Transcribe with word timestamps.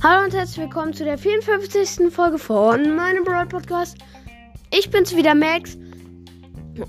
Hallo 0.00 0.26
und 0.26 0.32
herzlich 0.32 0.58
willkommen 0.58 0.92
zu 0.92 1.02
der 1.02 1.18
54. 1.18 2.12
Folge 2.12 2.38
von 2.38 2.94
meinem 2.94 3.24
Broad 3.24 3.48
Podcast. 3.48 3.98
Ich 4.72 4.88
bin's 4.90 5.16
wieder 5.16 5.34
Max 5.34 5.76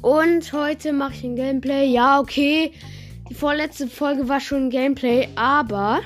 und 0.03 0.53
heute 0.53 0.93
mache 0.93 1.13
ich 1.13 1.23
ein 1.23 1.35
Gameplay. 1.35 1.87
Ja, 1.87 2.19
okay, 2.19 2.71
die 3.27 3.33
vorletzte 3.33 3.87
Folge 3.87 4.29
war 4.29 4.39
schon 4.39 4.65
ein 4.65 4.69
Gameplay, 4.69 5.27
aber 5.35 6.01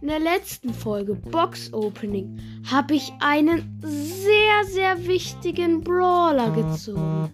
in 0.00 0.06
der 0.06 0.20
letzten 0.20 0.72
Folge 0.72 1.16
Box 1.16 1.72
Opening 1.72 2.38
habe 2.70 2.94
ich 2.94 3.12
einen 3.18 3.80
sehr, 3.82 4.64
sehr 4.66 5.08
wichtigen 5.08 5.80
Brawler 5.80 6.52
gezogen. 6.52 7.32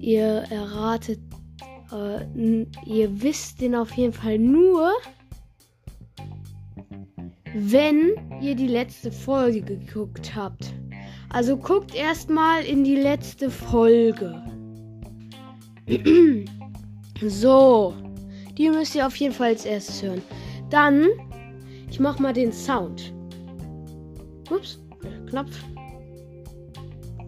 Ihr 0.00 0.44
erratet, 0.50 1.20
äh, 1.90 2.66
ihr 2.84 3.22
wisst 3.22 3.62
den 3.62 3.74
auf 3.74 3.90
jeden 3.92 4.12
Fall 4.12 4.38
nur, 4.38 4.92
wenn 7.54 8.12
ihr 8.40 8.54
die 8.54 8.66
letzte 8.66 9.10
Folge 9.10 9.62
geguckt 9.62 10.34
habt. 10.34 10.72
Also 11.30 11.56
guckt 11.56 11.94
erstmal 11.94 12.64
in 12.64 12.84
die 12.84 12.96
letzte 12.96 13.50
Folge. 13.50 14.42
so, 17.22 17.94
die 18.56 18.70
müsst 18.70 18.94
ihr 18.94 19.06
auf 19.06 19.16
jeden 19.16 19.34
Fall 19.34 19.48
als 19.48 19.64
erstes 19.64 20.02
hören. 20.02 20.22
Dann, 20.70 21.06
ich 21.90 22.00
mach 22.00 22.18
mal 22.18 22.32
den 22.32 22.52
Sound. 22.52 23.12
Ups, 24.50 24.80
Knopf. 25.28 25.56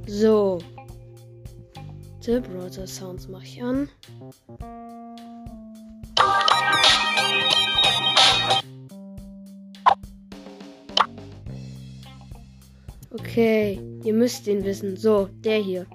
So. 0.07 0.59
The 2.21 2.41
Browser 2.41 2.87
Sounds 2.87 3.29
mache 3.29 3.45
ich 3.45 3.63
an. 3.63 3.89
Okay, 13.31 13.79
ihr 14.03 14.13
müsst 14.13 14.49
den 14.49 14.65
wissen. 14.65 14.97
So, 14.97 15.29
der 15.45 15.59
hier. 15.59 15.87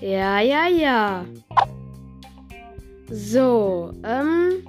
Ja, 0.00 0.40
ja, 0.40 0.66
ja. 0.66 1.24
So, 3.08 3.92
ähm. 4.02 4.66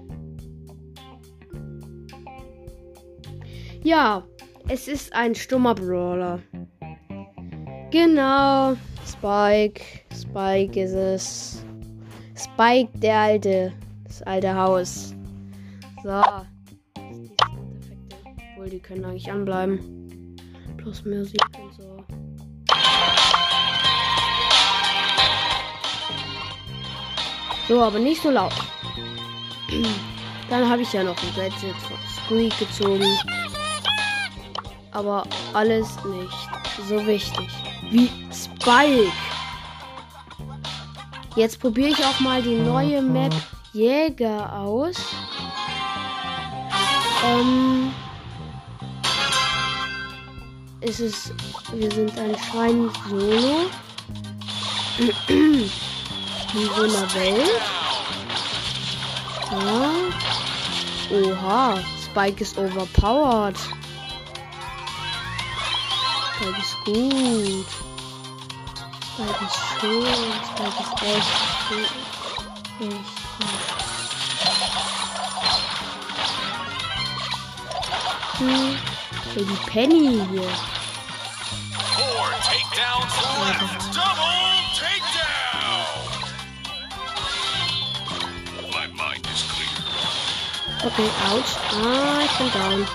Ja, 3.81 4.23
es 4.67 4.87
ist 4.87 5.11
ein 5.15 5.33
stummer 5.33 5.73
Brawler. 5.73 6.39
Genau, 7.89 8.75
Spike. 9.03 9.81
Spike 10.13 10.79
ist 10.79 10.93
es. 10.93 11.65
Spike, 12.35 12.95
der 12.99 13.17
alte. 13.17 13.73
Das 14.03 14.21
alte 14.21 14.55
Haus. 14.55 15.15
So 16.03 16.21
obwohl 18.65 18.69
die 18.69 18.79
können 18.79 19.05
eigentlich 19.05 19.31
anbleiben. 19.31 20.35
Plus 20.77 21.05
Musik 21.05 21.41
und 21.61 21.73
so. 21.75 22.03
So, 27.67 27.81
aber 27.81 27.99
nicht 27.99 28.21
so 28.21 28.29
laut. 28.31 28.53
Dann 30.49 30.69
habe 30.69 30.81
ich 30.83 30.93
ja 30.93 31.03
noch 31.03 31.17
ein 31.21 31.35
Gadget 31.35 31.75
von 31.75 31.97
Squeak 32.15 32.57
gezogen. 32.59 33.05
Aber 34.91 35.23
alles 35.53 35.87
nicht 36.05 36.87
so 36.87 37.05
wichtig 37.05 37.49
wie 37.91 38.09
Spike. 38.31 39.11
Jetzt 41.35 41.59
probiere 41.59 41.89
ich 41.89 42.05
auch 42.05 42.19
mal 42.19 42.41
die 42.41 42.55
neue 42.55 43.01
Map 43.01 43.33
Jäger 43.73 44.53
aus. 44.53 44.95
Ähm, 47.25 47.91
ist 50.85 50.99
es, 50.99 51.31
wir 51.73 51.91
sind 51.91 52.13
anscheinend 52.17 52.95
solo. 53.09 53.65
In 54.99 55.69
so 56.75 56.83
einer 56.83 57.13
Welt. 57.15 57.61
Ja. 59.51 59.91
Oha, 61.11 61.79
Spike 62.03 62.43
ist 62.43 62.57
overpowered. 62.57 63.57
Spike 66.35 66.59
ist 66.61 66.77
gut. 66.85 67.67
Spike 69.13 69.45
ist 69.45 69.59
schön. 69.79 70.05
Spike 70.51 70.79
ist 70.81 70.93
echt 71.01 71.31
gut. 71.69 71.89
Echt 72.79 72.91
gut. 72.91 73.05
Hm. 78.37 78.77
Baby 79.33 79.57
Penny 79.67 80.21
hier. 80.31 80.74
Okay, 90.85 91.09
ouch. 91.33 91.57
Ah, 91.83 92.21
ich 92.23 92.37
bin 92.37 92.51
down. 92.53 92.87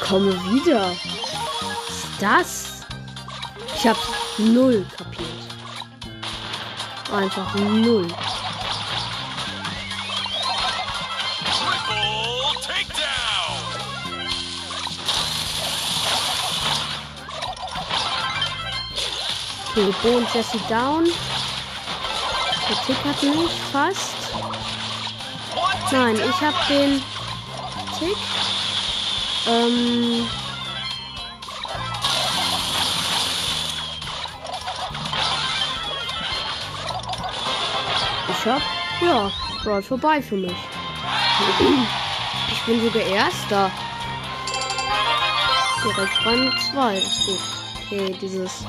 Komme 0.00 0.32
wieder. 0.52 0.90
Was 0.90 1.88
ist 1.88 2.22
das? 2.22 2.86
Ich 3.74 3.86
hab 3.86 3.96
null 4.38 4.86
kapiert. 4.96 5.28
Einfach 7.12 7.54
null. 7.56 8.06
Okay, 19.74 19.90
Bo 20.02 20.18
und 20.18 20.34
Jesse 20.34 20.58
down. 20.68 21.04
Der 22.68 22.76
Tick 22.84 23.04
hat 23.06 23.22
mich 23.22 23.50
fast. 23.72 24.14
Nein, 25.90 26.16
ich 26.16 26.40
habe 26.42 26.56
den 26.68 27.02
Tick. 27.98 28.16
Ähm. 29.48 30.28
Ich 38.28 38.46
hab, 38.46 38.62
ja, 39.00 39.32
Brawl 39.64 39.82
vorbei 39.82 40.20
für 40.20 40.36
mich. 40.36 40.52
Ich 42.50 42.62
bin 42.66 42.84
sogar 42.84 43.02
Erster. 43.04 43.70
Direkt 45.82 46.26
Rang 46.26 46.52
2, 46.72 46.98
ist 46.98 47.26
gut. 47.26 47.38
Okay, 47.86 48.18
dieses 48.20 48.66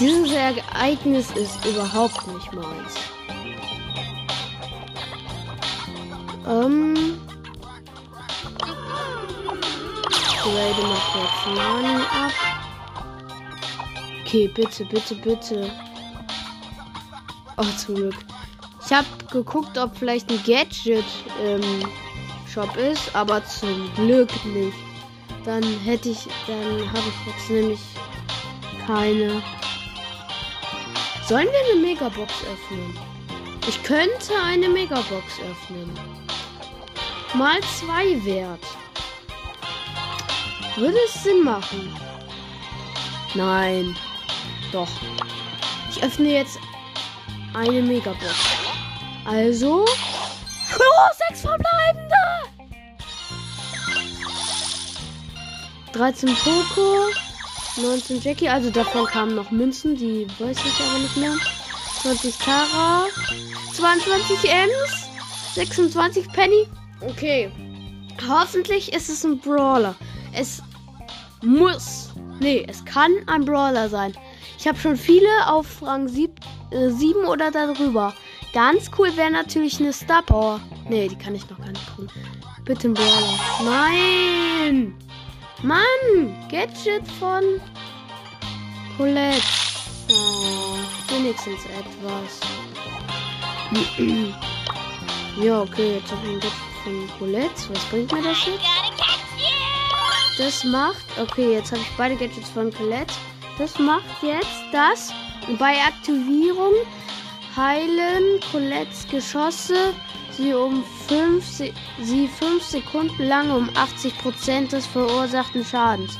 dieses 0.00 0.32
Ereignis 0.32 1.30
ist 1.32 1.64
überhaupt 1.66 2.26
nicht 2.26 2.52
meins. 2.54 2.94
Ähm. 6.48 7.20
Grade 10.42 10.82
mal 10.82 10.98
kurz 11.12 11.56
Nani 11.56 12.02
ab. 12.02 12.32
Okay, 14.22 14.48
bitte, 14.48 14.84
bitte, 14.86 15.14
bitte. 15.16 15.70
Oh, 17.58 17.64
zum 17.76 17.94
Glück. 17.94 18.14
Ich 18.86 18.92
habe 18.92 19.06
geguckt, 19.30 19.76
ob 19.76 19.94
vielleicht 19.96 20.30
ein 20.30 20.42
Gadget 20.44 21.04
im 21.44 21.62
Shop 22.48 22.74
ist, 22.76 23.14
aber 23.14 23.44
zum 23.44 23.92
Glück 23.94 24.30
nicht. 24.46 24.76
Dann 25.44 25.62
hätte 25.84 26.08
ich, 26.08 26.26
dann 26.46 26.88
habe 26.88 27.04
ich 27.06 27.32
jetzt 27.32 27.50
nämlich 27.50 27.80
keine 28.86 29.42
Sollen 31.30 31.46
wir 31.46 31.72
eine 31.72 31.80
Megabox 31.80 32.42
öffnen? 32.42 32.98
Ich 33.68 33.80
könnte 33.84 34.34
eine 34.44 34.68
Megabox 34.68 35.38
öffnen. 35.48 35.96
Mal 37.34 37.60
zwei 37.78 38.24
Wert. 38.24 38.58
Würde 40.74 40.98
es 41.06 41.22
Sinn 41.22 41.44
machen? 41.44 41.96
Nein. 43.36 43.96
Doch. 44.72 44.88
Ich 45.88 46.02
öffne 46.02 46.30
jetzt 46.30 46.58
eine 47.54 47.80
Megabox. 47.80 48.34
Also. 49.24 49.84
Oh, 49.84 51.14
sechs 51.28 51.42
verbleibende! 51.42 52.16
13 55.92 56.34
Poco. 56.34 57.29
19 57.76 58.20
Jackie, 58.20 58.48
also 58.48 58.70
davon 58.70 59.06
kamen 59.06 59.34
noch 59.34 59.50
Münzen, 59.50 59.96
die 59.96 60.26
weiß 60.38 60.58
ich 60.58 60.80
aber 60.80 60.98
nicht 60.98 61.16
mehr. 61.16 61.34
20 62.02 62.36
Tara, 62.38 63.06
22 63.74 64.50
Ems, 64.50 65.08
26 65.54 66.32
Penny. 66.32 66.66
Okay. 67.00 67.50
Hoffentlich 68.28 68.92
ist 68.92 69.08
es 69.08 69.24
ein 69.24 69.38
Brawler. 69.38 69.94
Es 70.32 70.62
muss. 71.42 72.10
Nee, 72.40 72.64
es 72.68 72.84
kann 72.84 73.12
ein 73.26 73.44
Brawler 73.44 73.88
sein. 73.88 74.14
Ich 74.58 74.66
habe 74.66 74.78
schon 74.78 74.96
viele 74.96 75.28
auf 75.46 75.82
Rang 75.82 76.08
7, 76.08 76.34
äh, 76.70 76.90
7 76.90 77.24
oder 77.24 77.50
darüber. 77.50 78.14
Ganz 78.52 78.90
cool 78.98 79.16
wäre 79.16 79.30
natürlich 79.30 79.78
eine 79.80 79.92
Star 79.92 80.22
Power. 80.22 80.60
Nee, 80.88 81.08
die 81.08 81.16
kann 81.16 81.34
ich 81.34 81.48
noch 81.48 81.58
gar 81.58 81.68
nicht 81.68 81.96
tun. 81.96 82.08
Bitte 82.64 82.88
ein 82.88 82.94
Brawler. 82.94 83.38
Nein! 83.64 84.94
Mann! 85.62 86.48
Gadget 86.48 87.06
von 87.18 87.42
Colette. 88.96 89.42
Oh, 90.10 90.76
wenigstens 91.08 91.60
etwas. 91.66 92.40
ja, 95.42 95.60
okay, 95.60 95.96
jetzt 95.96 96.10
habe 96.12 96.22
ich 96.26 96.32
ein 96.32 96.40
Gadget 96.40 96.52
von 96.82 97.10
Colette. 97.18 97.74
Was 97.74 97.84
bringt 97.90 98.10
mir 98.12 98.22
das 98.22 98.46
jetzt? 98.46 98.64
Das 100.38 100.64
macht. 100.64 101.04
Okay, 101.20 101.52
jetzt 101.52 101.70
habe 101.72 101.82
ich 101.82 101.90
beide 101.98 102.16
Gadgets 102.16 102.48
von 102.48 102.72
Colette. 102.72 103.12
Das 103.58 103.78
macht 103.78 104.22
jetzt 104.22 104.64
das. 104.72 105.12
Bei 105.58 105.74
Aktivierung 105.82 106.72
heilen 107.54 108.40
Colettes 108.50 109.06
Geschosse 109.10 109.92
sie 110.32 110.54
um 110.54 110.84
5 111.08 111.44
sie 112.02 112.28
5 112.28 112.62
Sekunden 112.62 113.28
lang 113.28 113.50
um 113.50 113.68
80% 113.70 114.68
des 114.68 114.86
verursachten 114.86 115.64
Schadens. 115.64 116.18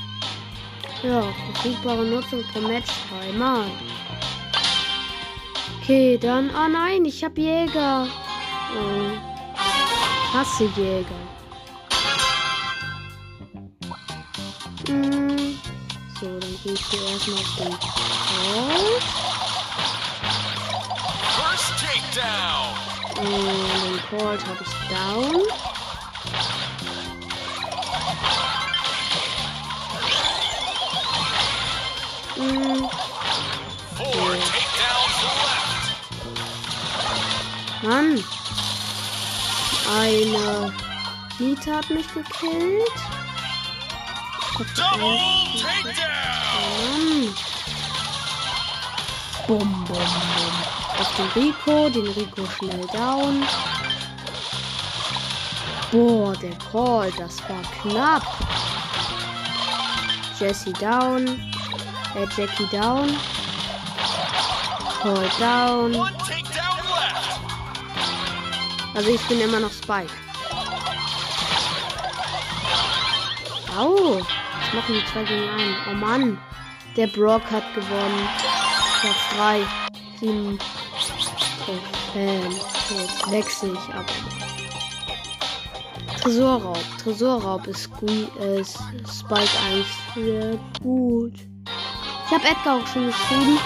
Ja, 1.02 1.22
verfügbare 1.52 2.04
Nutzung 2.04 2.44
pro 2.52 2.60
Match 2.60 2.90
dreimal. 3.08 3.64
Okay, 5.82 6.18
dann. 6.18 6.50
Oh 6.50 6.68
nein, 6.68 7.04
ich 7.04 7.24
habe 7.24 7.40
Jäger. 7.40 8.06
Oh. 8.76 10.36
Hasse 10.36 10.64
Jäger. 10.76 11.06
Hm. 14.86 15.58
So, 16.20 16.26
dann 16.38 16.58
gehe 16.62 16.74
ich 16.74 16.86
hier 16.86 17.00
erstmal 17.08 17.38
auf 17.38 17.56
den 17.56 17.70
Colt. 17.70 19.02
Und 21.38 22.69
den 23.26 24.00
Colt 24.08 24.40
habe 24.46 24.62
ich 24.62 24.72
down. 24.88 25.42
Hm. 32.36 32.88
Mann. 37.82 38.24
Eine 39.98 40.72
Nita 41.38 41.76
hat 41.76 41.90
mich 41.90 42.06
gekillt. 42.12 42.90
Double 44.76 45.18
Takedown! 45.62 47.34
Bum, 49.46 49.84
bum, 49.84 49.86
bum. 49.86 50.69
Auf 51.00 51.16
den 51.16 51.42
Rico, 51.42 51.88
den 51.88 52.06
Rico 52.08 52.44
schnell 52.58 52.86
down. 52.92 53.42
Boah, 55.90 56.36
der 56.36 56.54
Call, 56.70 57.10
das 57.18 57.40
war 57.48 57.62
knapp. 57.80 58.22
Jesse 60.38 60.72
down. 60.74 61.26
Äh, 61.26 62.26
Jackie 62.36 62.66
down. 62.66 63.16
Call 65.02 65.30
down. 65.38 65.96
Also 68.94 69.08
ich 69.08 69.22
bin 69.22 69.40
immer 69.40 69.60
noch 69.60 69.72
Spike. 69.72 70.12
Au 73.74 74.20
machen 74.74 74.94
die 74.94 75.04
zwei 75.10 75.24
gegen 75.24 75.48
einen. 75.48 75.76
Oh 75.90 75.94
Mann. 75.94 76.38
Der 76.94 77.06
Brock 77.06 77.50
hat 77.50 77.74
gewonnen. 77.74 78.28
Platz 79.00 79.16
3. 79.36 79.66
7. 80.20 80.58
Ähm, 82.16 82.56
jetzt 82.90 83.30
wechsle 83.30 83.72
ich 83.72 83.94
ab. 83.94 84.06
Tresorraub. 86.20 86.78
Tresorraub 87.02 87.66
ist, 87.66 87.88
äh, 88.02 88.62
Spike 88.64 89.48
eigentlich 89.66 89.86
sehr 90.14 90.58
gut. 90.82 91.34
Ich 92.26 92.32
habe 92.32 92.44
Edgar 92.46 92.76
auch 92.76 92.86
schon 92.86 93.06
geschrieben, 93.06 93.58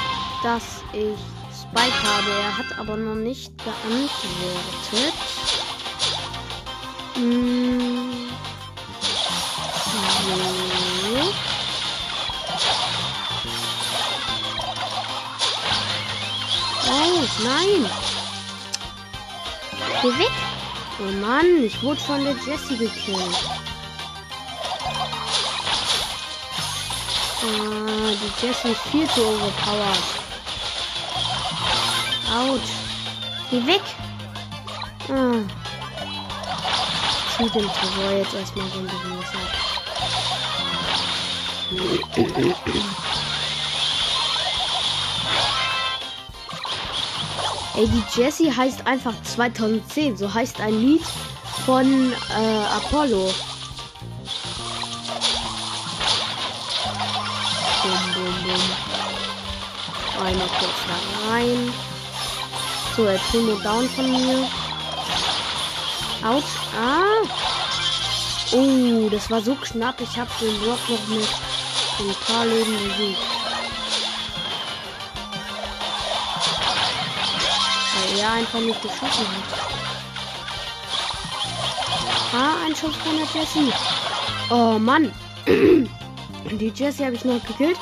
dass 0.43 0.83
ich 0.93 1.19
Spike 1.53 2.03
habe. 2.03 2.31
Er 2.43 2.59
hat 2.59 2.79
aber 2.79 2.97
noch 2.97 3.17
nicht 3.17 3.53
geantwortet. 3.59 5.15
Hm. 7.15 8.15
Oh, 16.97 17.27
nein. 17.43 17.91
Geh 20.01 20.19
weg. 20.19 20.37
Oh 21.01 21.13
Mann, 21.27 21.65
ich 21.65 21.83
wurde 21.83 22.01
von 22.01 22.23
der 22.23 22.35
Jessie 22.35 22.77
gekillt. 22.77 23.51
Ah, 27.43 28.13
die 28.21 28.47
Jessie 28.47 28.69
ist 28.69 28.81
viel 28.93 29.09
zu 29.09 29.21
overpowered. 29.23 30.05
Autsch. 32.33 32.73
Geh 33.51 33.67
weg. 33.67 33.83
Ah. 35.09 35.43
Zieh 37.37 37.51
den 37.51 37.69
Tresor 37.73 38.11
jetzt 38.19 38.35
erstmal 38.35 38.69
so 38.69 38.81
Ey, 47.77 47.89
die 47.89 48.21
Jessie 48.21 48.53
heißt 48.55 48.87
einfach 48.87 49.15
2010. 49.25 50.17
So 50.17 50.33
heißt 50.33 50.61
ein 50.61 50.81
Lied 50.81 51.03
von 51.67 52.13
äh, 52.13 52.65
Apollo. 52.77 53.33
Bum, 57.83 58.15
bum, 58.15 58.35
bum. 58.45 60.25
Einmal 60.25 60.49
kurz 60.59 60.79
da 60.87 61.33
rein. 61.33 61.73
So, 62.97 63.09
jetzt 63.09 63.29
Primo 63.31 63.57
down 63.57 63.89
von 63.89 64.09
mir. 64.09 64.49
Autsch. 66.25 66.45
Ah. 66.79 67.27
Oh, 68.53 69.09
das 69.11 69.29
war 69.31 69.41
so 69.43 69.57
knapp. 69.57 70.01
Ich 70.01 70.17
habe 70.17 70.31
den 70.41 70.57
Block 70.61 70.79
noch 70.89 71.09
mit 71.09 71.29
ein 71.99 72.15
paar 72.25 72.47
Leben 72.47 72.73
besiegt. 72.73 73.44
Er 78.19 78.33
einfach 78.33 78.61
nicht 78.61 78.81
geschossen 78.83 79.27
hat. 79.29 79.85
Ah, 82.35 82.67
ein 82.67 82.75
Schuss 82.75 82.97
von 82.97 83.17
der 83.17 83.27
Jessie. 83.33 83.73
Oh 84.51 84.79
Mann. 84.79 85.13
Die 85.47 86.73
Jessie 86.75 87.05
habe 87.05 87.15
ich 87.15 87.25
noch 87.25 87.43
gekillt. 87.45 87.79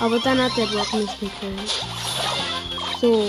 Aber 0.00 0.18
dann 0.18 0.42
hat 0.42 0.56
der 0.56 0.66
Block 0.66 0.92
nicht 0.92 1.20
gekillt. 1.20 1.84
So. 3.00 3.24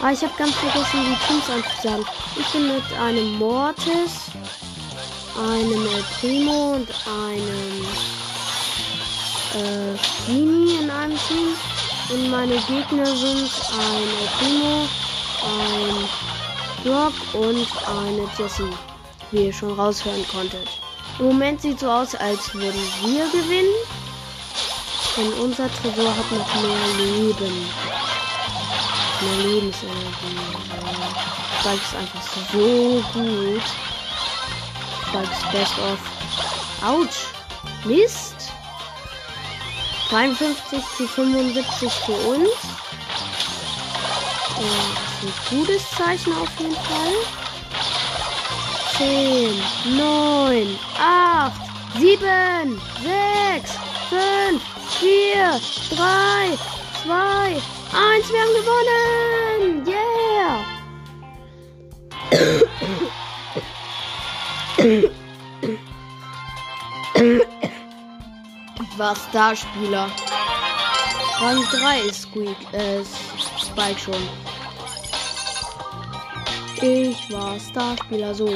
Ah, 0.00 0.12
ich 0.12 0.22
habe 0.22 0.32
ganz 0.38 0.54
vergessen, 0.54 1.00
die 1.04 1.26
Teams 1.26 1.50
anzusagen. 1.50 2.06
Ich 2.38 2.46
bin 2.52 2.68
mit 2.68 2.92
einem 3.00 3.34
Mortis, 3.34 4.30
einem 5.36 5.86
El 5.86 6.04
Primo 6.20 6.74
und 6.74 6.88
einem 7.06 7.86
äh, 9.54 10.30
Mini 10.30 10.78
in 10.80 10.90
einem 10.90 11.18
Team. 11.26 11.77
Und 12.10 12.30
meine 12.30 12.56
Gegner 12.56 13.04
sind 13.04 13.50
ein 13.72 14.08
Primo, 14.38 14.88
ein 15.44 16.08
Brock 16.82 17.12
und 17.34 17.68
eine 17.86 18.28
Jessie, 18.38 18.70
wie 19.30 19.46
ihr 19.46 19.52
schon 19.52 19.78
raushören 19.78 20.26
konntet. 20.28 20.68
Im 21.18 21.26
Moment 21.26 21.60
sieht 21.60 21.80
so 21.80 21.90
aus, 21.90 22.14
als 22.14 22.54
würden 22.54 22.80
wir 23.02 23.26
gewinnen. 23.30 23.74
Denn 25.16 25.32
unser 25.44 25.68
Tresor 25.68 26.16
hat 26.16 26.32
noch 26.32 26.54
mehr 26.62 27.06
Leben. 27.06 27.66
Mehr 29.20 29.46
Lebensenergie. 29.46 30.38
Spike 31.60 31.82
ist 31.82 31.94
einfach 31.94 32.22
so 32.52 33.04
gut. 33.12 33.62
Spike 35.08 35.32
ist 35.32 35.52
best 35.52 35.78
of. 35.78 35.98
Autsch. 36.82 37.26
Mist. 37.84 38.52
53 40.10 40.82
zu 40.96 41.06
75 41.06 41.92
für 41.92 42.12
uns. 42.12 42.50
Das 44.56 44.64
ist 45.22 45.52
ein 45.52 45.58
gutes 45.58 45.90
Zeichen 45.90 46.32
auf 46.32 46.48
jeden 46.58 46.74
Fall. 46.74 47.14
10, 48.96 49.62
9, 49.96 50.78
8, 50.98 51.52
7, 51.98 52.80
6, 53.02 53.70
5, 54.08 54.62
4, 54.98 55.60
3, 55.96 56.58
2, 57.04 57.16
1. 57.52 58.32
Wir 58.32 58.40
haben 58.40 58.54
gewonnen! 58.54 59.86
Yeah! 64.78 65.10
War 69.08 69.16
Starspieler. 69.16 70.10
Rang 71.40 71.62
3 71.70 72.00
ist 72.08 72.22
Squeak, 72.22 72.58
äh, 72.74 73.02
Spike 73.58 73.98
schon. 73.98 74.22
Ich 76.82 77.32
war 77.32 77.58
Starspieler. 77.58 78.34
So, 78.34 78.48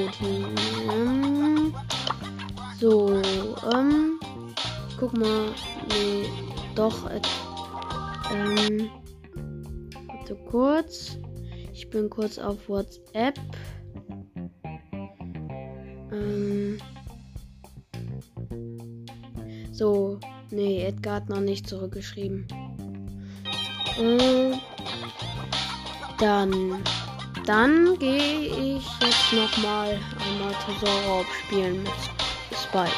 ähm, 0.91 1.75
so, 2.79 3.23
ähm, 3.73 4.21
guck 5.01 5.17
mal. 5.17 5.55
Nee, 5.89 6.29
doch, 6.75 7.09
äh, 7.09 7.23
ähm, 8.35 8.91
warte 10.07 10.35
kurz. 10.51 11.17
Ich 11.73 11.89
bin 11.89 12.11
kurz 12.11 12.39
auf 12.39 12.69
WhatsApp. 12.69 13.39
Ähm, 16.13 16.77
so, 19.73 20.21
nee, 20.53 20.85
Edgar 20.85 21.17
hat 21.17 21.29
noch 21.29 21.41
nicht 21.41 21.69
zurückgeschrieben. 21.69 22.47
Äh, 23.99 24.53
dann, 26.19 26.83
dann 27.47 27.99
gehe 27.99 28.77
ich 28.77 28.85
jetzt 29.01 29.33
nochmal 29.33 29.99
einmal 30.29 30.55
Tresorraub 30.65 31.27
spielen 31.45 31.83
mit 31.83 31.93
Spike. 32.57 32.93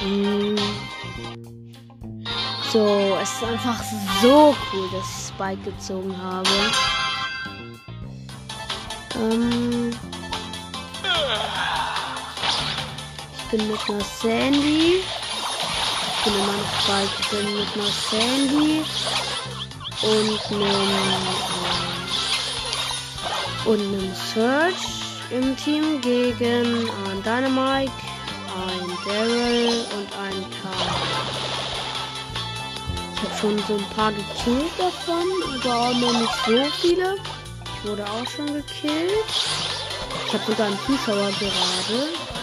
Hm. 0.00 0.56
So, 2.72 3.16
es 3.20 3.32
ist 3.32 3.44
einfach 3.44 3.82
so 4.22 4.54
cool, 4.72 4.88
dass 4.92 5.08
ich 5.08 5.34
Spike 5.34 5.70
gezogen 5.70 6.16
habe. 6.16 6.48
Ähm 9.16 9.90
bin 13.50 13.68
mit 13.68 13.80
einer 13.88 14.04
Sandy. 14.04 15.02
Ich 15.02 16.24
bin 16.24 16.34
immer 16.34 16.52
noch 16.52 16.80
Spike. 16.80 17.14
Ich 17.20 17.28
bin 17.30 17.46
mit 17.54 17.68
einer 17.74 17.92
Sandy 18.10 18.84
und 20.02 20.40
einem, 20.52 20.90
und 23.64 23.80
einem 23.80 24.14
Search 24.32 24.82
im 25.30 25.56
Team 25.56 26.00
gegen 26.00 26.88
ein 27.08 27.22
Dynamite, 27.24 27.92
ein 28.54 28.98
Daryl 29.04 29.84
und 29.96 30.08
ein 30.22 30.46
Karl. 30.62 30.90
Ich 33.14 33.20
habe 33.22 33.36
schon 33.40 33.58
so 33.66 33.74
ein 33.74 33.86
paar 33.96 34.12
gekillt 34.12 34.72
davon, 34.78 35.26
aber 35.62 35.94
noch 35.94 36.20
nicht 36.20 36.38
so 36.46 36.64
viele. 36.80 37.16
Ich 37.64 37.88
wurde 37.88 38.04
auch 38.04 38.26
schon 38.28 38.46
gekillt. 38.46 39.10
Ich 40.26 40.32
habe 40.34 40.44
sogar 40.46 40.66
einen 40.68 40.78
Zuschauer 40.86 41.30
gerade. 41.38 42.39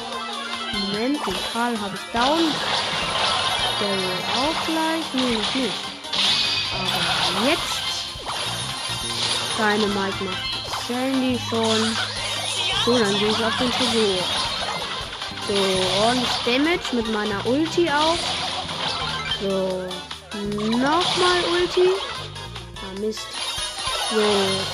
Moment, 0.81 1.17
den 1.25 1.35
Karl 1.51 1.79
habe 1.79 1.95
ich 1.95 2.11
down. 2.13 2.53
Daryl 3.79 4.19
auch 4.35 4.65
gleich. 4.65 5.05
Nee, 5.13 5.37
nicht. 5.61 5.73
Aber 6.73 7.49
jetzt. 7.49 7.87
Keine 9.57 9.87
Mike 9.87 10.23
macht 10.23 10.57
Sandy 10.87 11.39
schon. 11.49 11.97
So, 12.85 12.97
dann 12.97 13.17
gehe 13.19 13.29
ich 13.29 13.43
auf 13.43 13.57
den 13.57 13.71
Tresor. 13.71 14.23
So, 15.47 16.03
ordentlich 16.03 16.29
Damage 16.45 16.95
mit 16.95 17.11
meiner 17.11 17.45
Ulti 17.45 17.89
auf. 17.89 18.19
So, 19.41 19.83
nochmal 20.69 21.43
Ulti. 21.51 21.89
Ah, 22.75 22.99
Mist. 22.99 23.27
So, 24.09 24.21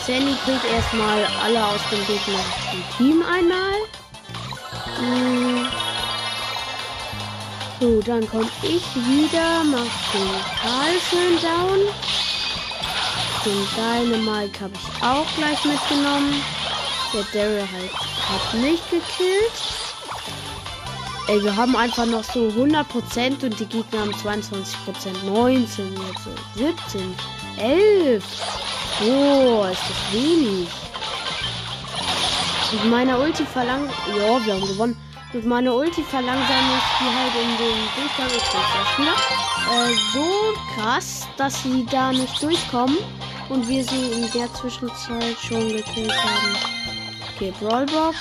Sandy 0.05 0.35
killt 0.45 0.63
erstmal 0.65 1.25
alle 1.43 1.65
aus 1.65 1.81
dem 1.91 1.99
gegnerischen 2.05 2.83
Team 2.97 3.23
einmal. 3.23 3.73
Hm. 4.99 5.67
So, 7.83 7.99
dann 7.99 8.25
komme 8.29 8.49
ich 8.61 8.95
wieder, 8.95 9.61
mach 9.65 9.81
den 10.13 10.29
Karl 10.61 10.93
schön 11.09 11.35
down. 11.41 11.79
Den 13.43 13.67
Dynamite 13.75 14.61
habe 14.61 14.73
ich 14.73 15.03
auch 15.03 15.25
gleich 15.35 15.65
mitgenommen. 15.65 16.33
Der 17.13 17.23
Daryl 17.33 17.59
halt 17.59 17.91
hat 17.91 18.53
nicht 18.61 18.89
gekillt. 18.89 19.51
Ey, 21.27 21.43
wir 21.43 21.53
haben 21.53 21.75
einfach 21.75 22.05
noch 22.05 22.23
so 22.23 22.47
100% 22.47 23.43
und 23.43 23.59
die 23.59 23.65
Gegner 23.65 23.99
haben 23.99 24.13
22%, 24.13 25.25
19, 25.25 25.93
jetzt 25.93 26.23
so 26.23 26.63
17, 26.63 27.15
11. 27.57 28.23
Oh, 29.01 29.65
ist 29.69 29.81
das 29.81 30.13
wenig. 30.13 30.69
Mit 32.71 32.85
meiner 32.89 33.19
Ulti 33.19 33.43
verlangt. 33.43 33.91
Ja, 34.07 34.45
wir 34.45 34.53
haben 34.53 34.67
gewonnen. 34.67 35.12
Mit 35.33 35.47
meiner 35.47 35.73
Ulti 35.73 36.03
verlangsame 36.03 36.77
ich 36.77 36.97
die 36.99 37.09
halt 37.17 37.33
in 37.41 37.57
den 37.57 37.79
Durchgang. 37.95 38.27
Ich 38.37 38.43
äh, 39.71 39.93
so 40.13 40.53
krass, 40.75 41.27
dass 41.37 41.63
sie 41.63 41.87
da 41.89 42.11
nicht 42.11 42.39
durchkommen. 42.41 42.97
Und 43.49 43.67
wir 43.67 43.83
sie 43.83 44.11
in 44.11 44.31
der 44.31 44.53
Zwischenzeit 44.53 45.35
schon 45.41 45.69
gekillt 45.69 46.13
haben. 46.23 46.55
Okay, 47.35 47.51
Brawlbox. 47.59 48.15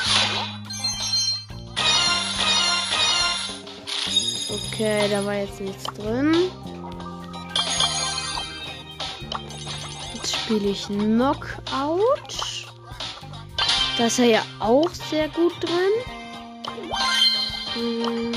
Okay, 4.50 5.08
da 5.10 5.24
war 5.26 5.34
jetzt 5.34 5.60
nichts 5.60 5.84
drin. 5.84 6.34
Jetzt 10.14 10.34
spiele 10.34 10.70
ich 10.70 10.86
Knockout. 10.86 12.66
Da 13.98 14.06
ist 14.06 14.18
er 14.18 14.26
ja 14.26 14.42
auch 14.60 14.90
sehr 15.10 15.28
gut 15.28 15.52
drin. 15.62 16.21
Hm. 17.74 18.32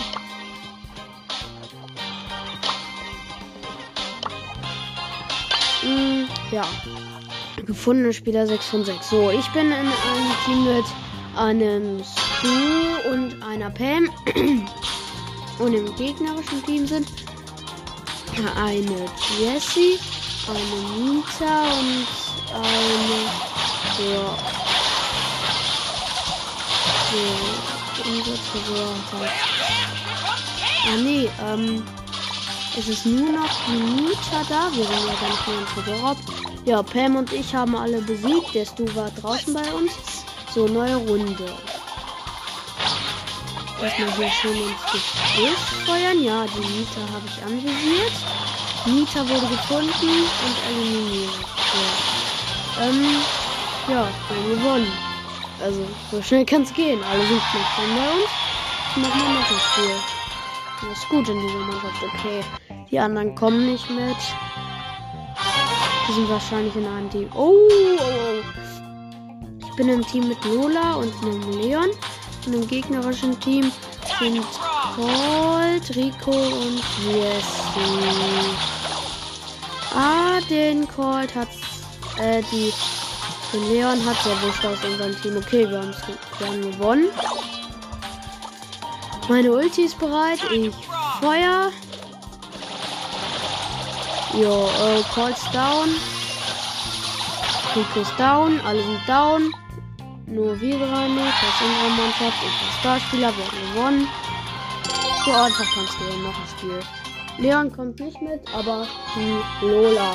Hm, 5.82 6.27
ja. 6.51 6.63
Gefundene 7.65 8.13
Spieler 8.13 8.48
6 8.48 8.65
von 8.68 8.86
6. 8.86 9.10
So, 9.10 9.32
ich 9.32 9.48
bin 9.50 9.68
in 9.68 9.74
einem 9.74 9.92
Team 10.46 10.63
mit 10.65 10.86
einem 11.36 12.04
Stu 12.04 13.10
und 13.12 13.42
einer 13.44 13.70
Pam. 13.70 14.10
Und 15.58 15.74
im 15.74 15.96
gegnerischen 15.96 16.62
Team 16.65 16.86
sind 16.86 17.08
eine 18.58 19.06
Jessie, 19.39 19.98
eine 20.50 20.60
Nita 21.00 21.63
und 21.80 22.08
eine. 22.54 23.20
Ja. 24.12 24.38
So, 27.12 27.55
unser 28.00 28.36
Tresor 28.36 28.96
halt. 29.20 29.32
Ah, 30.88 30.98
nee, 31.04 31.30
ähm. 31.50 31.84
Es 32.78 32.90
ist 32.90 33.06
nur 33.06 33.32
noch 33.32 33.50
die 33.68 34.02
Nita 34.02 34.44
da. 34.50 34.70
Wir 34.75 34.84
sind 34.84 35.08
ja 35.08 35.14
gar 35.22 35.30
nicht 35.30 35.48
mehr 35.48 35.58
im. 35.60 36.18
Ja, 36.66 36.84
Pam 36.84 37.16
und 37.16 37.32
ich 37.32 37.56
haben 37.56 37.74
alle 37.74 38.02
besiegt. 38.02 38.54
Der 38.54 38.66
Stu 38.66 38.84
war 38.96 39.10
draußen 39.22 39.54
bei 39.54 39.74
uns. 39.74 39.94
So, 40.54 40.68
neue 40.68 40.98
Runde. 40.98 41.54
Erstmal 43.82 44.12
hier 44.16 44.30
schön 44.30 44.58
ins 44.58 44.92
Gesicht 44.92 45.58
feuern. 45.86 46.22
Ja, 46.22 46.46
die 46.46 46.60
Nita 46.60 47.02
habe 47.14 47.25
ich 47.28 47.44
anvisiert. 47.44 48.14
Nita 48.86 49.20
wurde 49.22 49.48
gefunden 49.48 50.28
und 50.44 50.56
eliminiert. 50.70 51.34
Ja, 52.78 52.84
ähm, 52.84 53.22
ja 53.88 54.08
wir 54.30 54.56
gewonnen. 54.56 55.14
Also, 55.62 55.86
so 56.12 56.22
schnell 56.22 56.46
kann 56.46 56.64
es 56.64 56.74
gehen. 56.74 57.02
Alle 57.04 57.22
sind 57.22 57.38
noch 57.38 57.78
bei 57.78 57.84
uns. 57.84 58.30
Ich 58.92 59.02
mache 59.02 59.18
mal 59.18 59.34
noch 59.34 59.50
ein 59.50 59.60
Spiel. 59.60 59.96
Das 60.90 60.98
ist 61.00 61.10
gut 61.10 61.30
in 61.30 61.42
dieser 61.42 61.60
Mannschaft. 61.60 62.04
Okay, 62.04 62.42
die 62.92 63.00
anderen 63.00 63.36
kommen 63.36 63.66
nicht 63.72 63.90
mit. 63.90 64.16
Die 66.08 66.14
sind 66.14 66.30
wahrscheinlich 66.30 66.76
in 66.76 66.86
einem 66.86 67.10
Team. 67.10 67.30
Oh, 67.34 67.52
oh, 67.52 68.00
oh. 68.00 68.44
Ich 69.60 69.76
bin 69.76 69.90
im 69.90 70.06
Team 70.06 70.28
mit 70.28 70.44
Lola 70.46 70.96
und 70.96 71.14
einem 71.24 71.62
Leon. 71.62 71.90
Und 72.46 72.54
im 72.54 72.68
gegnerischen 72.68 73.40
Team 73.40 73.72
sind 74.20 74.46
Colt, 74.96 75.96
Rico 75.96 76.32
und 76.32 76.82
Jesse. 77.08 77.64
Ah, 79.96 80.40
den 80.50 80.88
Colt 80.88 81.34
hat 81.34 81.48
äh, 82.20 82.42
die 82.52 82.72
den 83.54 83.70
Leon 83.70 84.06
hat 84.06 84.18
sehr 84.24 84.42
wurscht 84.42 84.66
aus 84.66 84.84
unserem 84.84 85.22
Team. 85.22 85.38
Okay, 85.38 85.70
wir, 85.70 85.82
wir 86.40 86.48
haben 86.48 86.62
gewonnen. 86.62 87.10
Meine 89.28 89.52
Ulti 89.52 89.86
ist 89.86 89.98
bereit. 90.00 90.40
Ich 90.52 90.74
feuer. 91.20 91.72
Jo, 94.34 94.68
äh, 94.68 95.02
Colt's 95.14 95.50
down. 95.52 95.90
Rico 97.75 98.02
ist 98.02 98.20
down. 98.20 98.60
Alle 98.62 98.84
sind 98.84 99.02
down. 99.08 99.54
Nur 100.28 100.60
wir 100.60 100.78
drei 100.78 101.08
nicht. 101.08 101.34
Das 101.42 101.50
ist 101.50 101.62
unsere 101.62 102.02
Mannschaft. 102.02 102.38
Ich 102.46 102.60
bin 102.60 102.80
Starspieler. 102.80 103.34
Wir 103.36 103.46
haben 103.46 103.74
gewonnen. 103.74 104.08
So 105.25 105.32
einfach 105.32 105.66
kannst 105.74 105.94
du 106.00 106.18
noch 106.22 106.36
ein 106.36 106.48
Spiel. 106.58 106.80
Leon 107.38 107.72
kommt 107.72 108.00
nicht 108.00 108.22
mit, 108.22 108.42
aber 108.54 108.88
die 109.16 109.66
Lola. 109.66 110.14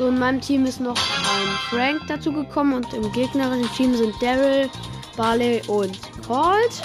So, 0.00 0.08
in 0.08 0.18
meinem 0.18 0.40
Team 0.40 0.64
ist 0.64 0.80
noch 0.80 0.96
ein 0.96 1.48
Frank 1.68 2.00
dazu 2.08 2.32
gekommen 2.32 2.72
und 2.72 2.90
im 2.94 3.12
gegnerischen 3.12 3.70
Team 3.74 3.94
sind 3.94 4.14
Daryl, 4.22 4.70
Barley 5.14 5.60
und 5.66 6.00
Colt. 6.26 6.82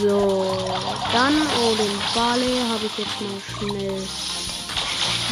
So, 0.00 0.44
dann, 1.12 1.34
oh, 1.62 1.74
den 1.76 2.00
Barley 2.16 2.58
habe 2.68 2.86
ich 2.86 2.98
jetzt 2.98 3.20
mal 3.20 3.40
schnell 3.60 4.02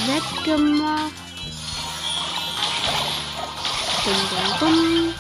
weggemacht. 0.06 1.12
Bum, 4.04 4.14
bum, 4.30 4.68
bum. 4.70 5.14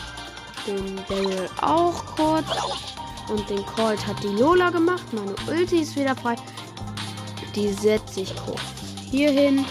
Den 0.64 1.00
Daryl 1.08 1.50
auch 1.60 2.06
kurz. 2.14 2.46
Und 3.30 3.50
den 3.50 3.66
Colt 3.66 4.06
hat 4.06 4.22
die 4.22 4.28
Lola 4.28 4.70
gemacht. 4.70 5.02
Meine 5.10 5.34
Ulti 5.48 5.80
ist 5.80 5.96
wieder 5.96 6.14
frei. 6.14 6.36
Die 7.56 7.72
setze 7.72 8.20
ich 8.20 8.32
kurz 8.36 8.60
hier 9.10 9.32
hin. 9.32 9.66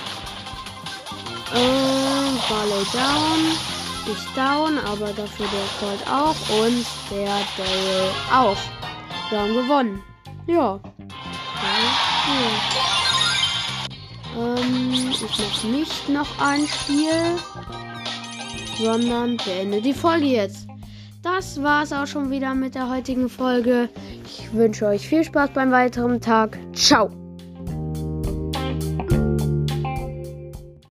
Äh, 1.53 2.33
Barley 2.49 2.83
down. 2.91 3.41
Ich 4.05 4.25
down, 4.35 4.79
aber 4.79 5.13
dafür 5.13 5.45
der 5.45 5.67
Colt 5.79 6.03
auch. 6.09 6.35
Und 6.59 6.85
der 7.11 7.39
Daryl 7.57 8.11
auch. 8.31 8.57
Wir 9.29 9.39
haben 9.39 9.53
gewonnen. 9.53 10.03
Ja. 10.47 10.79
ja. 10.83 11.73
Ähm, 14.37 15.11
ich 15.11 15.21
mache 15.21 15.67
nicht 15.67 16.09
noch 16.09 16.39
ein 16.39 16.65
Spiel, 16.67 17.37
sondern 18.77 19.37
beende 19.37 19.81
die 19.81 19.93
Folge 19.93 20.25
jetzt. 20.25 20.67
Das 21.21 21.61
war's 21.63 21.93
auch 21.93 22.07
schon 22.07 22.31
wieder 22.31 22.53
mit 22.53 22.75
der 22.75 22.89
heutigen 22.89 23.29
Folge. 23.29 23.89
Ich 24.25 24.51
wünsche 24.53 24.87
euch 24.87 25.07
viel 25.07 25.23
Spaß 25.23 25.51
beim 25.53 25.71
weiteren 25.71 26.19
Tag. 26.19 26.57
Ciao. 26.73 27.09